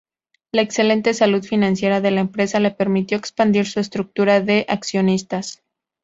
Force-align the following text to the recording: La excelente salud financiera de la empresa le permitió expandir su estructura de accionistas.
La 0.51 0.63
excelente 0.63 1.13
salud 1.13 1.43
financiera 1.43 2.01
de 2.01 2.09
la 2.09 2.21
empresa 2.21 2.59
le 2.59 2.71
permitió 2.71 3.15
expandir 3.19 3.67
su 3.67 3.79
estructura 3.79 4.41
de 4.41 4.65
accionistas. 4.67 5.61